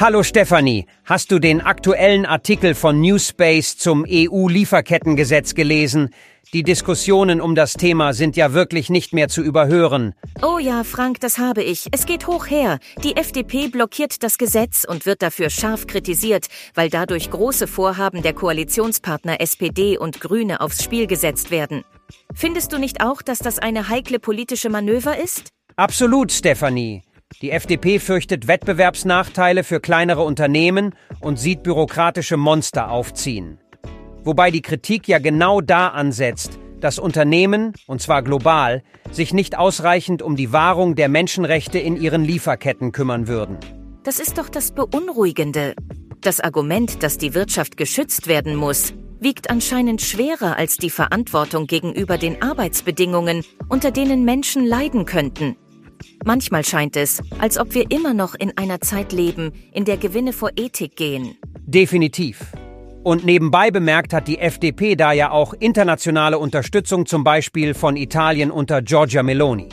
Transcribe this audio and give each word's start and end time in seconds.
Hallo 0.00 0.22
Stefanie, 0.22 0.86
hast 1.04 1.32
du 1.32 1.40
den 1.40 1.60
aktuellen 1.60 2.24
Artikel 2.24 2.76
von 2.76 3.00
Newspace 3.00 3.76
zum 3.78 4.06
EU-Lieferkettengesetz 4.08 5.56
gelesen? 5.56 6.10
Die 6.52 6.62
Diskussionen 6.62 7.40
um 7.40 7.56
das 7.56 7.72
Thema 7.72 8.12
sind 8.12 8.36
ja 8.36 8.52
wirklich 8.52 8.90
nicht 8.90 9.12
mehr 9.12 9.26
zu 9.26 9.42
überhören. 9.42 10.14
Oh 10.40 10.60
ja, 10.60 10.84
Frank, 10.84 11.18
das 11.18 11.38
habe 11.38 11.64
ich. 11.64 11.88
Es 11.90 12.06
geht 12.06 12.28
hoch 12.28 12.46
her. 12.46 12.78
Die 13.02 13.16
FDP 13.16 13.66
blockiert 13.66 14.22
das 14.22 14.38
Gesetz 14.38 14.86
und 14.88 15.04
wird 15.04 15.20
dafür 15.20 15.50
scharf 15.50 15.88
kritisiert, 15.88 16.46
weil 16.76 16.90
dadurch 16.90 17.28
große 17.28 17.66
Vorhaben 17.66 18.22
der 18.22 18.34
Koalitionspartner 18.34 19.40
SPD 19.40 19.98
und 19.98 20.20
Grüne 20.20 20.60
aufs 20.60 20.84
Spiel 20.84 21.08
gesetzt 21.08 21.50
werden. 21.50 21.82
Findest 22.32 22.72
du 22.72 22.78
nicht 22.78 23.00
auch, 23.00 23.20
dass 23.20 23.40
das 23.40 23.58
eine 23.58 23.88
heikle 23.88 24.20
politische 24.20 24.70
Manöver 24.70 25.18
ist? 25.18 25.50
Absolut, 25.74 26.30
Stefanie. 26.30 27.02
Die 27.42 27.52
FDP 27.52 28.00
fürchtet 28.00 28.48
Wettbewerbsnachteile 28.48 29.62
für 29.62 29.78
kleinere 29.78 30.22
Unternehmen 30.24 30.94
und 31.20 31.38
sieht 31.38 31.62
bürokratische 31.62 32.36
Monster 32.36 32.90
aufziehen. 32.90 33.60
Wobei 34.24 34.50
die 34.50 34.62
Kritik 34.62 35.06
ja 35.06 35.20
genau 35.20 35.60
da 35.60 35.88
ansetzt, 35.88 36.58
dass 36.80 36.98
Unternehmen, 36.98 37.74
und 37.86 38.02
zwar 38.02 38.22
global, 38.22 38.82
sich 39.12 39.32
nicht 39.32 39.56
ausreichend 39.56 40.20
um 40.20 40.34
die 40.34 40.52
Wahrung 40.52 40.96
der 40.96 41.08
Menschenrechte 41.08 41.78
in 41.78 41.96
ihren 41.96 42.24
Lieferketten 42.24 42.90
kümmern 42.90 43.28
würden. 43.28 43.58
Das 44.02 44.18
ist 44.18 44.38
doch 44.38 44.48
das 44.48 44.72
Beunruhigende. 44.72 45.74
Das 46.20 46.40
Argument, 46.40 47.04
dass 47.04 47.18
die 47.18 47.34
Wirtschaft 47.34 47.76
geschützt 47.76 48.26
werden 48.26 48.56
muss, 48.56 48.94
wiegt 49.20 49.50
anscheinend 49.50 50.02
schwerer 50.02 50.56
als 50.56 50.76
die 50.76 50.90
Verantwortung 50.90 51.68
gegenüber 51.68 52.18
den 52.18 52.42
Arbeitsbedingungen, 52.42 53.44
unter 53.68 53.92
denen 53.92 54.24
Menschen 54.24 54.66
leiden 54.66 55.04
könnten. 55.04 55.56
Manchmal 56.24 56.64
scheint 56.64 56.96
es, 56.96 57.22
als 57.38 57.58
ob 57.58 57.74
wir 57.74 57.90
immer 57.90 58.14
noch 58.14 58.34
in 58.34 58.56
einer 58.56 58.80
Zeit 58.80 59.12
leben, 59.12 59.52
in 59.72 59.84
der 59.84 59.96
Gewinne 59.96 60.32
vor 60.32 60.50
Ethik 60.56 60.96
gehen. 60.96 61.36
Definitiv. 61.66 62.52
Und 63.04 63.24
nebenbei 63.24 63.70
bemerkt 63.70 64.12
hat 64.12 64.28
die 64.28 64.38
FDP 64.38 64.96
da 64.96 65.12
ja 65.12 65.30
auch 65.30 65.54
internationale 65.54 66.38
Unterstützung 66.38 67.06
zum 67.06 67.24
Beispiel 67.24 67.74
von 67.74 67.96
Italien 67.96 68.50
unter 68.50 68.82
Giorgia 68.82 69.22
Meloni. 69.22 69.68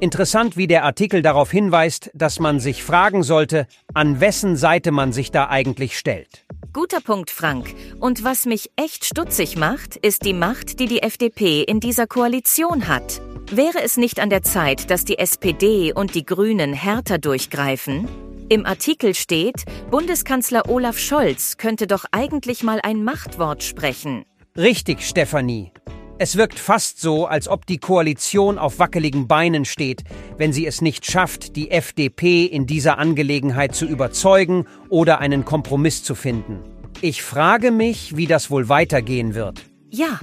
Interessant, 0.00 0.56
wie 0.56 0.66
der 0.66 0.84
Artikel 0.84 1.20
darauf 1.20 1.50
hinweist, 1.50 2.10
dass 2.14 2.40
man 2.40 2.58
sich 2.58 2.82
fragen 2.82 3.22
sollte, 3.22 3.66
an 3.92 4.18
wessen 4.18 4.56
Seite 4.56 4.92
man 4.92 5.12
sich 5.12 5.30
da 5.30 5.48
eigentlich 5.48 5.98
stellt. 5.98 6.46
Guter 6.72 7.00
Punkt, 7.00 7.30
Frank. 7.30 7.74
Und 7.98 8.24
was 8.24 8.46
mich 8.46 8.70
echt 8.76 9.04
stutzig 9.04 9.56
macht, 9.56 9.96
ist 9.96 10.24
die 10.24 10.32
Macht, 10.32 10.80
die 10.80 10.86
die 10.86 11.02
FDP 11.02 11.62
in 11.62 11.80
dieser 11.80 12.06
Koalition 12.06 12.88
hat. 12.88 13.20
Wäre 13.52 13.82
es 13.82 13.96
nicht 13.96 14.20
an 14.20 14.30
der 14.30 14.44
Zeit, 14.44 14.92
dass 14.92 15.04
die 15.04 15.18
SPD 15.18 15.92
und 15.92 16.14
die 16.14 16.24
Grünen 16.24 16.72
härter 16.72 17.18
durchgreifen? 17.18 18.06
Im 18.48 18.64
Artikel 18.64 19.12
steht, 19.12 19.64
Bundeskanzler 19.90 20.68
Olaf 20.68 21.00
Scholz 21.00 21.56
könnte 21.56 21.88
doch 21.88 22.04
eigentlich 22.12 22.62
mal 22.62 22.78
ein 22.80 23.02
Machtwort 23.02 23.64
sprechen. 23.64 24.24
Richtig, 24.56 25.02
Stefanie. 25.02 25.72
Es 26.18 26.36
wirkt 26.36 26.60
fast 26.60 27.00
so, 27.00 27.26
als 27.26 27.48
ob 27.48 27.66
die 27.66 27.78
Koalition 27.78 28.56
auf 28.56 28.78
wackeligen 28.78 29.26
Beinen 29.26 29.64
steht, 29.64 30.04
wenn 30.36 30.52
sie 30.52 30.64
es 30.64 30.80
nicht 30.80 31.10
schafft, 31.10 31.56
die 31.56 31.72
FDP 31.72 32.44
in 32.44 32.66
dieser 32.66 32.98
Angelegenheit 32.98 33.74
zu 33.74 33.84
überzeugen 33.84 34.66
oder 34.90 35.18
einen 35.18 35.44
Kompromiss 35.44 36.04
zu 36.04 36.14
finden. 36.14 36.60
Ich 37.00 37.24
frage 37.24 37.72
mich, 37.72 38.16
wie 38.16 38.28
das 38.28 38.48
wohl 38.52 38.68
weitergehen 38.68 39.34
wird. 39.34 39.64
Ja, 39.90 40.20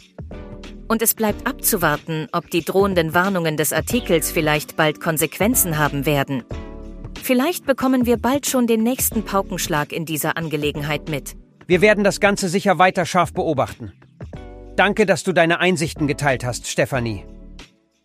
und 0.87 1.01
es 1.01 1.13
bleibt 1.13 1.47
abzuwarten, 1.47 2.27
ob 2.31 2.49
die 2.49 2.63
drohenden 2.63 3.13
Warnungen 3.13 3.57
des 3.57 3.73
Artikels 3.73 4.31
vielleicht 4.31 4.75
bald 4.77 4.99
Konsequenzen 4.99 5.77
haben 5.77 6.05
werden. 6.05 6.43
Vielleicht 7.21 7.65
bekommen 7.65 8.05
wir 8.05 8.17
bald 8.17 8.45
schon 8.47 8.67
den 8.67 8.83
nächsten 8.83 9.23
Paukenschlag 9.23 9.91
in 9.91 10.05
dieser 10.05 10.37
Angelegenheit 10.37 11.09
mit. 11.09 11.35
Wir 11.67 11.81
werden 11.81 12.03
das 12.03 12.19
Ganze 12.19 12.47
sicher 12.47 12.79
weiter 12.79 13.05
scharf 13.05 13.33
beobachten. 13.33 13.91
Danke, 14.77 15.05
dass 15.05 15.23
du 15.23 15.33
deine 15.33 15.59
Einsichten 15.59 16.07
geteilt 16.07 16.45
hast, 16.45 16.67
Stefanie. 16.67 17.25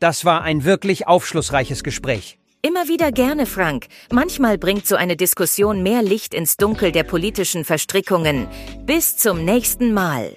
Das 0.01 0.25
war 0.25 0.43
ein 0.43 0.65
wirklich 0.65 1.07
aufschlussreiches 1.07 1.85
Gespräch. 1.85 2.39
Immer 2.63 2.89
wieder 2.89 3.13
gerne, 3.13 3.47
Frank. 3.47 3.87
Manchmal 4.11 4.59
bringt 4.59 4.87
so 4.87 4.97
eine 4.97 5.17
Diskussion 5.17 5.83
mehr 5.83 6.03
Licht 6.03 6.33
ins 6.33 6.57
Dunkel 6.57 6.91
der 6.91 7.05
politischen 7.05 7.65
Verstrickungen. 7.65 8.49
Bis 8.87 9.17
zum 9.17 9.45
nächsten 9.45 9.93
Mal. 9.93 10.37